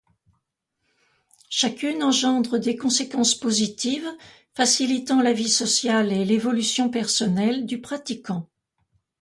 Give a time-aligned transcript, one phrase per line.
[1.51, 4.09] Chacune engendre des conséquences positives
[4.55, 8.49] facilitant la vie sociale et l'évolution personnelle du pratiquant.